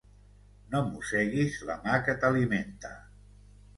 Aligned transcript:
No 0.71 0.81
mosseguis 0.87 1.59
la 1.71 1.75
mà 1.85 1.99
que 2.09 2.17
t'alimenta. 2.25 2.95